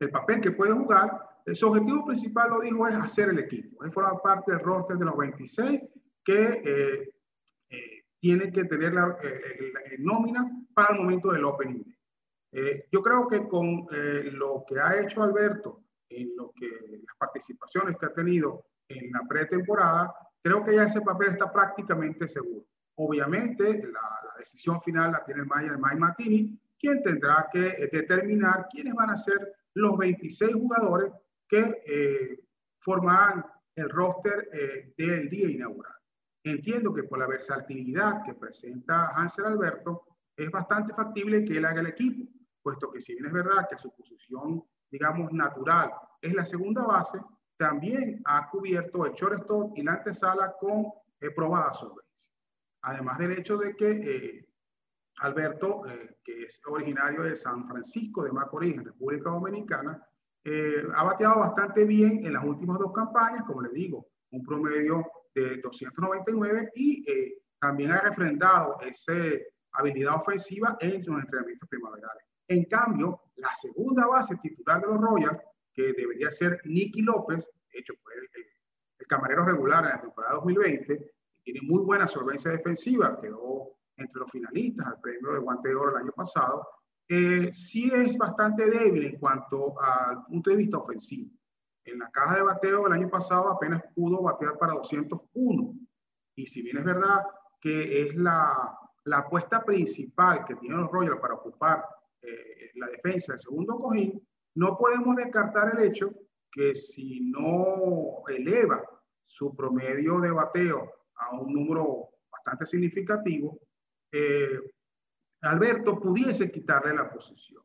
[0.00, 1.10] el papel que puede jugar,
[1.54, 3.84] su objetivo principal, lo dijo, es hacer el equipo.
[3.84, 5.80] Es formar parte del roster de los 26
[6.24, 7.14] que eh,
[7.70, 9.16] eh, tiene que tener la,
[9.98, 11.82] nómina para el momento del opening
[12.52, 12.84] day.
[12.92, 13.86] yo creo que con
[14.32, 19.20] lo que ha hecho Alberto, en lo que las participaciones que ha tenido en la
[19.28, 22.66] pretemporada, creo que ya ese papel está prácticamente seguro.
[22.96, 24.00] Obviamente, la,
[24.38, 29.10] decisión final la tiene el manager Mike Martini, quien tendrá que eh, determinar quiénes van
[29.10, 31.12] a ser los 26 jugadores
[31.48, 32.40] que eh,
[32.80, 35.94] formarán el roster eh, del día inaugural.
[36.44, 40.04] Entiendo que por la versatilidad que presenta Hansel Alberto,
[40.36, 42.30] es bastante factible que él haga el equipo,
[42.62, 45.90] puesto que si bien es verdad que su posición, digamos, natural
[46.22, 47.18] es la segunda base,
[47.56, 50.92] también ha cubierto el shortstop y la antesala con
[51.34, 52.08] probada solvencia.
[52.82, 54.47] Además del hecho de que eh,
[55.20, 60.02] Alberto, eh, que es originario de San Francisco de Macorís, en República Dominicana,
[60.44, 65.04] eh, ha bateado bastante bien en las últimas dos campañas, como le digo, un promedio
[65.34, 67.04] de 299 y
[67.58, 69.12] también ha refrendado esa
[69.72, 72.24] habilidad ofensiva en los entrenamientos primaverales.
[72.46, 75.38] En cambio, la segunda base titular de los Royals,
[75.72, 78.44] que debería ser Nicky López, hecho fue el,
[78.98, 84.30] el camarero regular en la temporada 2020, tiene muy buena solvencia defensiva, quedó entre los
[84.30, 86.66] finalistas al premio de guante de oro el año pasado,
[87.08, 91.30] eh, sí es bastante débil en cuanto al punto de vista ofensivo.
[91.84, 95.74] En la caja de bateo el año pasado apenas pudo batear para 201.
[96.36, 97.24] Y si bien es verdad
[97.60, 101.84] que es la, la apuesta principal que tienen los Royals para ocupar
[102.20, 104.22] eh, la defensa del segundo cojín,
[104.54, 106.10] no podemos descartar el hecho
[106.52, 108.82] que si no eleva
[109.26, 113.58] su promedio de bateo a un número bastante significativo,
[114.12, 114.60] eh,
[115.42, 117.62] Alberto pudiese quitarle la posición.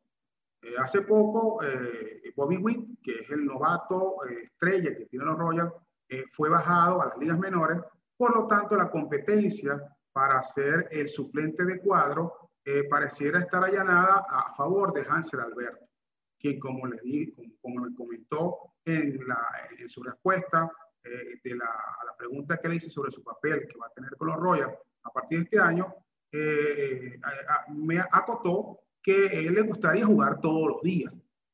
[0.62, 5.72] Eh, hace poco, eh, Bobby Witt, que es el novato estrella que tiene los Royals,
[6.32, 7.80] fue bajado a las ligas menores,
[8.16, 12.50] por lo tanto la competencia para ser el suplente de cuadro
[12.88, 15.88] pareciera estar allanada a favor de Hansel Alberto,
[16.38, 19.18] que como le di, como, me comentó en,
[19.88, 20.70] su respuesta
[21.02, 24.14] de la, a la pregunta que le hice sobre su papel que va a tener
[24.16, 25.92] con los Royals a partir de este año,
[26.36, 27.20] eh,
[27.68, 31.12] me acotó que él le gustaría jugar todos los días.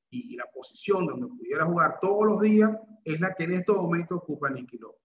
[0.09, 2.71] Y, la posición donde pudiera jugar todos los días
[3.05, 5.01] es la que en estos momentos ocupa López.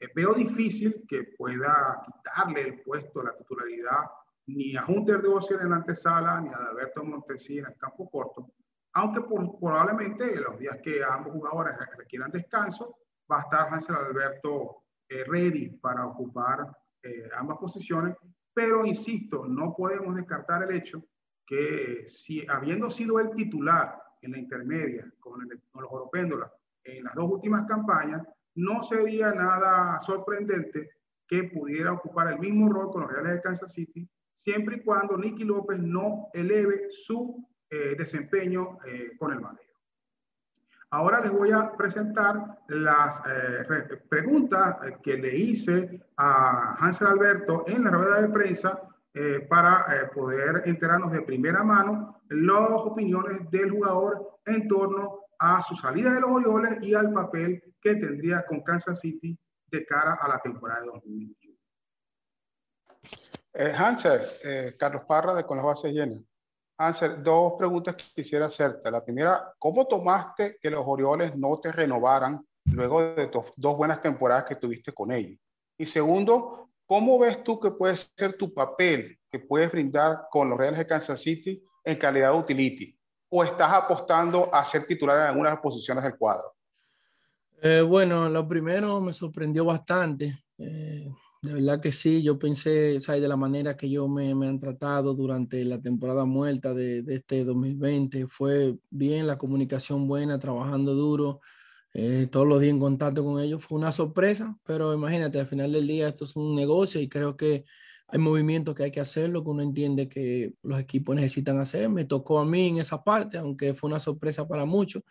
[0.00, 4.04] Eh, veo difícil que pueda quitarle el puesto, la titularidad,
[4.46, 8.08] ni a Hunter de Ossier en la antesala, ni a Alberto Montesí en el campo
[8.08, 8.52] corto,
[8.92, 12.96] aunque por, probablemente los días que ambos jugadores requieran descanso,
[13.30, 16.70] va a estar Hansel Alberto eh, ready para ocupar
[17.02, 18.16] eh, ambas posiciones,
[18.58, 21.04] pero insisto, no podemos descartar el hecho
[21.46, 26.50] que si habiendo sido el titular en la intermedia con, con los oropéndolas
[26.82, 30.90] en las dos últimas campañas, no sería nada sorprendente
[31.28, 35.16] que pudiera ocupar el mismo rol con los Reales de Kansas City, siempre y cuando
[35.16, 38.76] Nicky López no eleve su eh, desempeño
[39.20, 39.67] con el Madrid.
[40.90, 47.64] Ahora les voy a presentar las eh, preguntas eh, que le hice a Hansel Alberto
[47.66, 48.80] en la rueda de prensa
[49.12, 55.76] eh, para poder enterarnos de primera mano las opiniones del jugador en torno a su
[55.76, 60.28] salida de los Orioles y al papel que tendría con Kansas City de cara a
[60.28, 61.58] la temporada de 2021.
[63.76, 66.20] Hansel, Carlos Parra de Con las Bases Llenas.
[66.78, 68.88] Ansel, dos preguntas que quisiera hacerte.
[68.90, 74.44] La primera, ¿cómo tomaste que los Orioles no te renovaran luego de dos buenas temporadas
[74.44, 75.40] que tuviste con ellos?
[75.76, 80.58] Y segundo, ¿cómo ves tú que puede ser tu papel que puedes brindar con los
[80.58, 82.96] Reales de Kansas City en calidad de utility?
[83.30, 86.54] ¿O estás apostando a ser titular en algunas posiciones del cuadro?
[87.60, 90.44] Eh, bueno, lo primero me sorprendió bastante.
[90.58, 91.10] Eh,
[91.42, 93.22] de verdad que sí, yo pensé, ¿sabes?
[93.22, 97.16] De la manera que yo me, me han tratado durante la temporada muerta de, de,
[97.16, 101.40] este 2020, fue bien, la comunicación buena, trabajando duro,
[101.94, 105.72] eh, todos los días en contacto con ellos, fue una sorpresa, pero imagínate, al final
[105.72, 107.64] del día esto es un negocio y creo que
[108.08, 112.04] hay movimientos que hay que hacerlo, que uno entiende que los equipos necesitan hacer, me
[112.04, 115.02] tocó a mí en esa parte, aunque fue una sorpresa para muchos,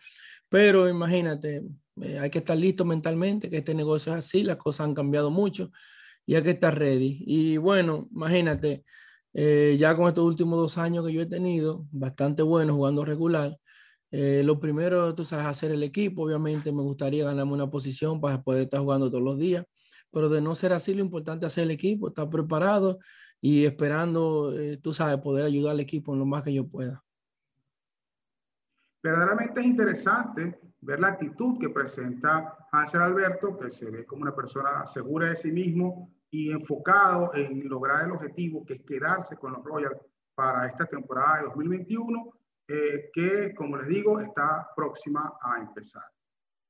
[0.48, 1.62] pero imagínate,
[2.02, 5.30] eh, hay que estar listo mentalmente, que este negocio es así, las cosas han cambiado
[5.30, 5.70] mucho
[6.28, 7.24] ya que está ready.
[7.26, 8.84] Y bueno, imagínate,
[9.32, 13.56] eh, ya con estos últimos dos años que yo he tenido, bastante bueno jugando regular,
[14.10, 18.42] eh, lo primero, tú sabes, hacer el equipo, obviamente me gustaría ganarme una posición para
[18.42, 19.64] poder estar jugando todos los días,
[20.10, 22.98] pero de no ser así, lo importante es hacer el equipo, estar preparado
[23.40, 27.02] y esperando, eh, tú sabes, poder ayudar al equipo en lo más que yo pueda.
[29.02, 34.34] Verdaderamente es interesante ver la actitud que presenta Hansel Alberto, que se ve como una
[34.34, 39.52] persona segura de sí mismo y enfocado en lograr el objetivo, que es quedarse con
[39.52, 39.98] los Royals
[40.34, 42.32] para esta temporada de 2021,
[42.68, 46.04] eh, que, como les digo, está próxima a empezar.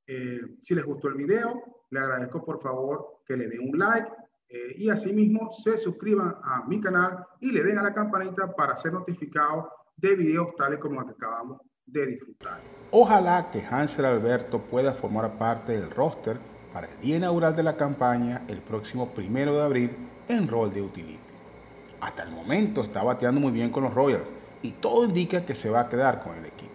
[0.07, 4.09] Eh, si les gustó el video, le agradezco por favor que le den un like
[4.47, 8.75] eh, y asimismo se suscriban a mi canal y le den a la campanita para
[8.75, 12.59] ser notificados de videos tales como los que acabamos de disfrutar.
[12.91, 16.39] Ojalá que Hansel Alberto pueda formar parte del roster
[16.73, 20.81] para el día inaugural de la campaña el próximo primero de abril en rol de
[20.81, 21.19] utility.
[22.01, 24.27] Hasta el momento está bateando muy bien con los Royals
[24.61, 26.71] y todo indica que se va a quedar con el equipo.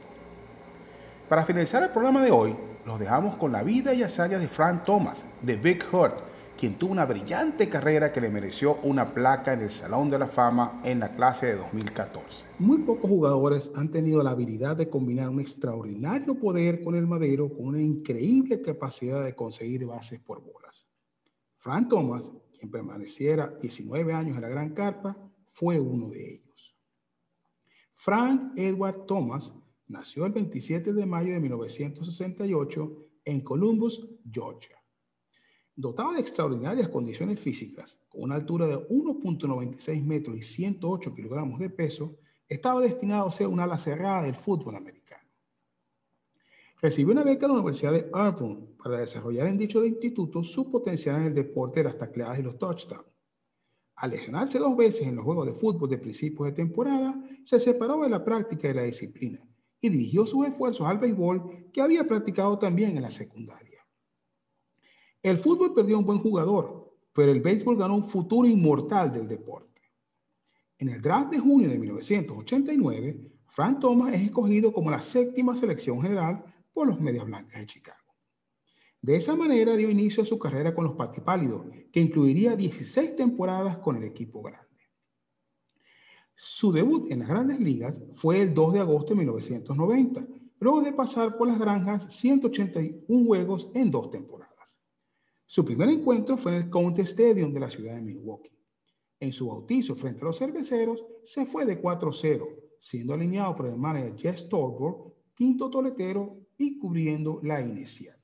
[1.29, 4.85] Para finalizar el programa de hoy, los dejamos con la vida y hazañas de Frank
[4.85, 6.19] Thomas, de Big Hurt,
[6.59, 10.29] quien tuvo una brillante carrera que le mereció una placa en el Salón de la
[10.29, 12.45] Fama en la clase de 2014.
[12.59, 17.49] Muy pocos jugadores han tenido la habilidad de combinar un extraordinario poder con el madero
[17.49, 20.87] con una increíble capacidad de conseguir bases por bolas.
[21.59, 25.17] Frank Thomas, quien permaneciera 19 años en la Gran Carpa,
[25.53, 26.77] fue uno de ellos.
[27.95, 29.53] Frank Edward Thomas
[29.89, 34.84] nació el 27 de mayo de 1968 en Columbus, Georgia.
[35.77, 41.69] Dotado de extraordinarias condiciones físicas, con una altura de 1.96 metros y 108 kilogramos de
[41.69, 42.17] peso,
[42.49, 45.25] estaba destinado a ser un ala cerrada del fútbol americano.
[46.81, 51.17] Recibió una beca de la Universidad de Auburn para desarrollar en dicho instituto su potencial
[51.17, 53.09] en el deporte de las tacleadas y los touchdowns.
[53.97, 58.03] Al lesionarse dos veces en los juegos de fútbol de principios de temporada, se separó
[58.03, 59.41] de la práctica de la disciplina
[59.81, 63.74] y dirigió sus esfuerzos al béisbol que había practicado también en la secundaria.
[65.25, 69.81] El fútbol perdió un buen jugador, pero el béisbol ganó un futuro inmortal del deporte.
[70.77, 76.03] En el draft de junio de 1989, Frank Thomas es escogido como la séptima selección
[76.03, 78.05] general por los Medias Blancas de Chicago.
[79.01, 83.79] De esa manera dio inicio a su carrera con los Patipálidos, que incluiría 16 temporadas
[83.79, 84.69] con el equipo grande.
[86.35, 90.27] Su debut en las grandes ligas fue el 2 de agosto de 1990,
[90.61, 94.54] luego de pasar por las granjas 181 juegos en dos temporadas.
[95.47, 98.51] Su primer encuentro fue en el County Stadium de la ciudad de Milwaukee.
[99.21, 102.47] En su bautizo frente a los cerveceros, se fue de 4-0,
[102.79, 108.17] siendo alineado por el manager Jess Tolbert, quinto toletero y cubriendo la inicial.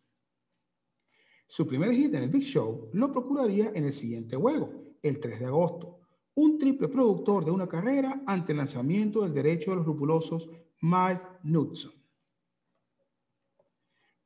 [1.48, 5.40] Su primer hit en el Big Show lo procuraría en el siguiente juego, el 3
[5.40, 5.98] de agosto,
[6.35, 10.48] un triple productor de una carrera ante el lanzamiento del derecho de los rupulosos
[10.80, 11.99] Mike Knudson.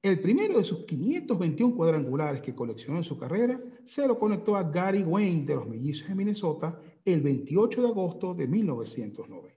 [0.04, 4.62] El primero de sus 521 cuadrangulares que coleccionó en su carrera se lo conectó a
[4.62, 9.56] Gary Wayne de los Mellizos de Minnesota el 28 de agosto de 1990.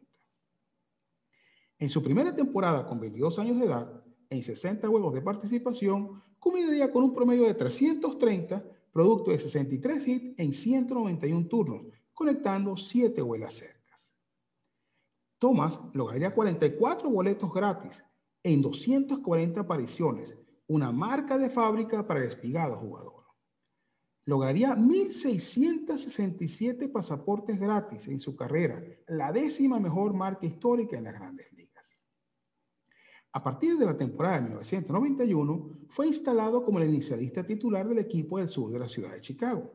[1.80, 6.94] En su primera temporada con 22 años de edad, en 60 juegos de participación, culminaría
[6.94, 11.82] con un promedio de 330, producto de 63 hits en 191 turnos,
[12.14, 14.16] conectando 7 vuelas cercas.
[15.40, 18.02] Thomas lograría 44 boletos gratis
[18.48, 20.34] en 240 apariciones,
[20.68, 23.26] una marca de fábrica para el espigado jugador.
[24.24, 31.52] Lograría 1.667 pasaportes gratis en su carrera, la décima mejor marca histórica en las grandes
[31.54, 31.84] ligas.
[33.34, 38.38] A partir de la temporada de 1991, fue instalado como el inicialista titular del equipo
[38.38, 39.74] del sur de la ciudad de Chicago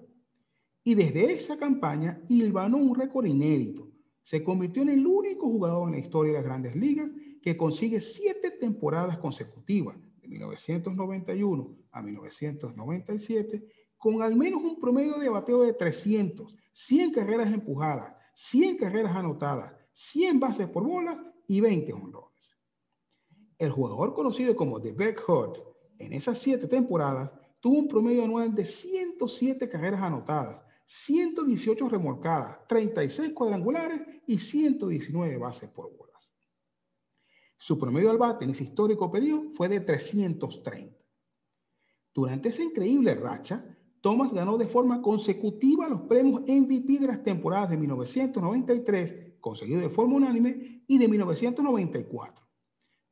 [0.82, 3.90] y desde esa campaña hilvanó un récord inédito.
[4.22, 7.10] Se convirtió en el único jugador en la historia de las grandes ligas
[7.42, 13.66] que consigue siete temporadas consecutivas, de 1991 a 1997,
[13.98, 19.74] con al menos un promedio de bateo de 300, 100 carreras empujadas, 100 carreras anotadas,
[19.92, 22.32] 100 bases por bolas y 20 honrones.
[23.58, 25.58] El jugador conocido como The Beck Hurt
[25.98, 33.32] en esas siete temporadas tuvo un promedio anual de 107 carreras anotadas, 118 remolcadas, 36
[33.32, 36.11] cuadrangulares y 119 bases por bolas.
[37.62, 40.98] Su promedio al bate en ese histórico periodo fue de 330.
[42.12, 43.64] Durante esa increíble racha,
[44.00, 49.90] Thomas ganó de forma consecutiva los premios MVP de las temporadas de 1993, conseguido de
[49.90, 52.44] forma unánime, y de 1994.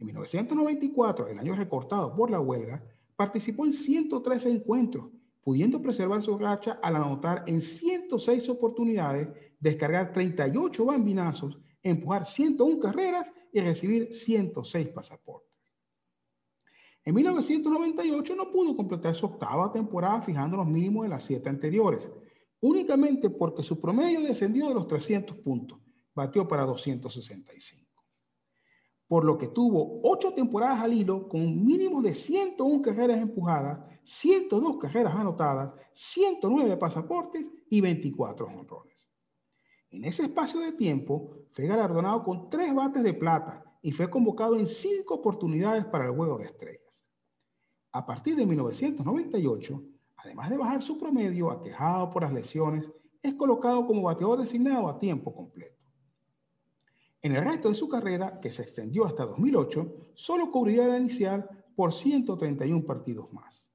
[0.00, 2.82] En 1994, el año recortado por la huelga,
[3.14, 9.28] participó en 113 encuentros, pudiendo preservar su racha al anotar en 106 oportunidades,
[9.60, 15.50] descargar 38 bambinazos, empujar 101 carreras y recibir 106 pasaportes.
[17.04, 22.06] En 1998 no pudo completar su octava temporada fijando los mínimos de las siete anteriores,
[22.60, 25.78] únicamente porque su promedio descendió de los 300 puntos,
[26.14, 27.90] batió para 265.
[29.08, 33.80] por lo que tuvo ocho temporadas al hilo con un mínimo de 101 carreras empujadas,
[34.04, 38.89] 102 carreras anotadas, 109 pasaportes y 24 honrones.
[39.90, 44.56] En ese espacio de tiempo fue galardonado con tres bates de plata y fue convocado
[44.56, 46.94] en cinco oportunidades para el Juego de Estrellas.
[47.92, 49.82] A partir de 1998,
[50.16, 52.88] además de bajar su promedio aquejado por las lesiones,
[53.20, 55.76] es colocado como bateador designado a tiempo completo.
[57.22, 61.48] En el resto de su carrera, que se extendió hasta 2008, solo cubriría la inicial
[61.74, 63.66] por 131 partidos más.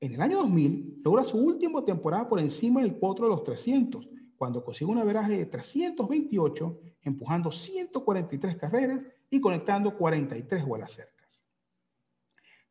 [0.00, 4.08] En el año 2000, logra su última temporada por encima del potro de los 300,
[4.38, 11.28] cuando consigue un averaje de 328, empujando 143 carreras y conectando 43 bolas cercas.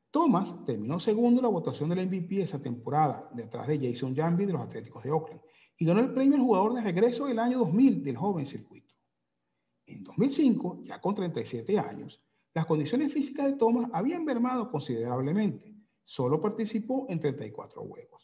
[0.09, 4.53] Thomas terminó segundo en la votación del MVP esa temporada, detrás de Jason Jambi de
[4.53, 5.41] los Atléticos de Oakland,
[5.77, 8.95] y ganó el premio al jugador de regreso del año 2000 del joven circuito.
[9.85, 15.75] En 2005, ya con 37 años, las condiciones físicas de Thomas habían mermado considerablemente.
[16.05, 18.16] Solo participó en 34 juegos.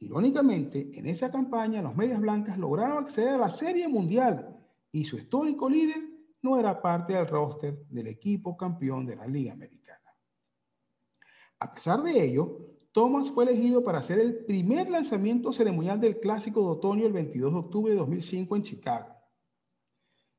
[0.00, 4.56] Irónicamente, en esa campaña los Medias Blancas lograron acceder a la Serie Mundial
[4.92, 6.02] y su histórico líder
[6.42, 10.14] no era parte del roster del equipo campeón de la Liga Americana.
[11.58, 12.60] A pesar de ello,
[12.92, 17.52] Thomas fue elegido para hacer el primer lanzamiento ceremonial del Clásico de Otoño el 22
[17.52, 19.14] de octubre de 2005 en Chicago.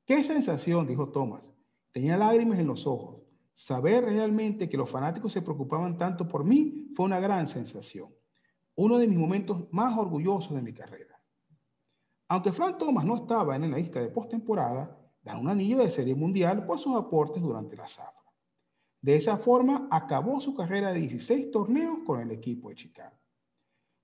[0.05, 0.87] ¡Qué sensación!
[0.87, 1.47] dijo Thomas.
[1.91, 3.21] Tenía lágrimas en los ojos.
[3.53, 8.09] Saber realmente que los fanáticos se preocupaban tanto por mí fue una gran sensación.
[8.79, 11.21] Uno de mis momentos más orgullosos de mi carrera.
[12.29, 16.15] Aunque Frank Thomas no estaba en la lista de postemporada, ganó un anillo de serie
[16.15, 18.31] mundial por sus aportes durante la zafra.
[19.01, 23.17] De esa forma, acabó su carrera de 16 torneos con el equipo de Chicago.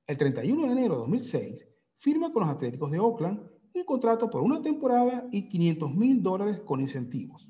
[0.07, 1.65] El 31 de enero de 2006,
[1.95, 6.59] firma con los Atléticos de Oakland un contrato por una temporada y 500 mil dólares
[6.65, 7.47] con incentivos.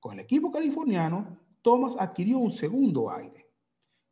[0.00, 3.37] Con el equipo californiano, Thomas adquirió un segundo aire.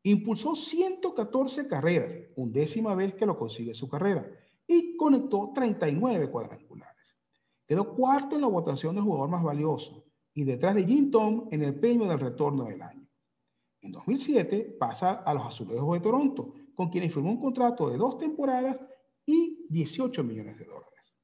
[0.06, 4.24] Impulsó 114 carreras, undécima vez que lo consigue su carrera,
[4.64, 7.16] y conectó 39 cuadrangulares.
[7.66, 11.64] Quedó cuarto en la votación del jugador más valioso, y detrás de Jim Tom en
[11.64, 13.04] el premio del retorno del año.
[13.80, 18.16] En 2007 pasa a los Azulejos de Toronto, con quienes firmó un contrato de dos
[18.16, 18.80] temporadas
[19.26, 21.16] y 18 millones de dólares.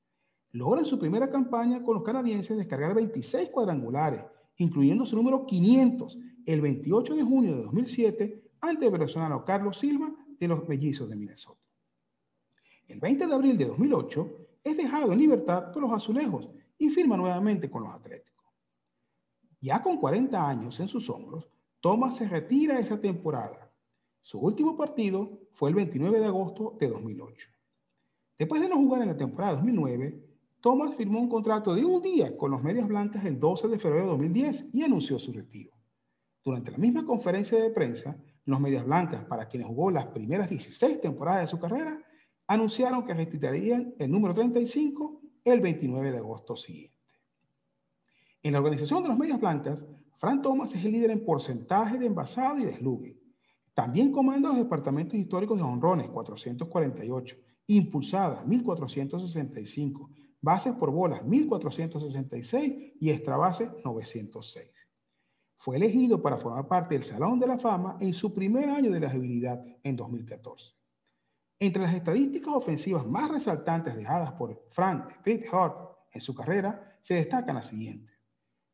[0.50, 4.24] Logra en su primera campaña con los canadienses descargar 26 cuadrangulares,
[4.56, 10.10] incluyendo su número 500, el 28 de junio de 2007, ante el venezolano Carlos Silva
[10.38, 11.60] de los Mellizos de Minnesota.
[12.88, 16.48] El 20 de abril de 2008 es dejado en libertad por los azulejos
[16.78, 18.46] y firma nuevamente con los Atléticos.
[19.60, 21.48] Ya con 40 años en sus hombros,
[21.80, 23.70] Thomas se retira esa temporada.
[24.20, 27.48] Su último partido fue el 29 de agosto de 2008.
[28.38, 30.28] Después de no jugar en la temporada 2009,
[30.60, 34.04] Thomas firmó un contrato de un día con los Medias Blancas el 12 de febrero
[34.04, 35.72] de 2010 y anunció su retiro.
[36.44, 41.00] Durante la misma conferencia de prensa, los Medias Blancas, para quienes jugó las primeras 16
[41.00, 42.02] temporadas de su carrera,
[42.46, 46.92] anunciaron que retirarían el número 35 el 29 de agosto siguiente.
[48.42, 49.84] En la organización de los medias blancas,
[50.18, 53.18] Frank Thomas es el líder en porcentaje de envasado y deslugue.
[53.74, 57.36] También comanda los departamentos históricos de honrones, 448,
[57.68, 64.68] impulsadas, 1465, bases por bolas, 1466 y extra bases, 906.
[65.62, 68.98] Fue elegido para formar parte del Salón de la Fama en su primer año de
[68.98, 70.74] elegibilidad en 2014.
[71.60, 75.12] Entre las estadísticas ofensivas más resaltantes dejadas por Frank
[75.52, 75.76] Hart
[76.10, 78.12] en su carrera, se destacan las siguientes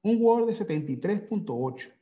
[0.02, 1.92] un Word de 73.8.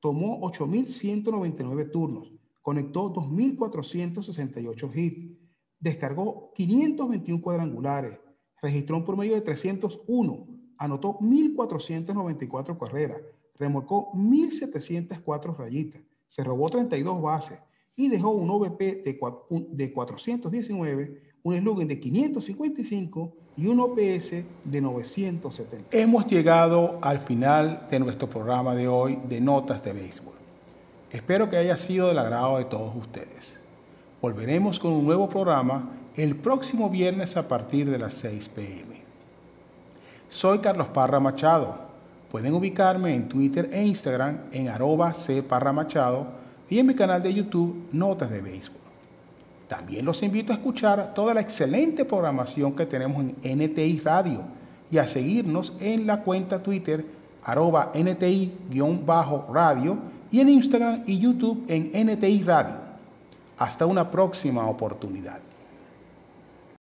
[0.00, 2.32] Tomó 8.199 turnos.
[2.60, 5.38] Conectó 2.468 hits.
[5.78, 8.18] Descargó 521 cuadrangulares.
[8.60, 10.46] Registró un promedio de 301.
[10.76, 13.22] Anotó 1.494 carreras.
[13.60, 16.00] Remolcó 1.704 rayitas.
[16.28, 17.58] Se robó 32 bases
[17.94, 24.30] y dejó un OVP de 419, un slogan de 555 y un OPS
[24.64, 25.94] de 970.
[25.94, 30.34] Hemos llegado al final de nuestro programa de hoy de Notas de Béisbol.
[31.10, 33.58] Espero que haya sido del agrado de todos ustedes.
[34.22, 39.02] Volveremos con un nuevo programa el próximo viernes a partir de las 6 pm.
[40.30, 41.89] Soy Carlos Parra Machado.
[42.30, 46.26] Pueden ubicarme en Twitter e Instagram en arroba cparramachado
[46.68, 48.80] y en mi canal de YouTube Notas de Béisbol.
[49.66, 54.42] También los invito a escuchar toda la excelente programación que tenemos en NTI Radio
[54.90, 57.04] y a seguirnos en la cuenta Twitter
[57.44, 58.38] arroba NTI-radio
[60.30, 62.76] y en Instagram y YouTube en NTI Radio.
[63.58, 65.40] Hasta una próxima oportunidad.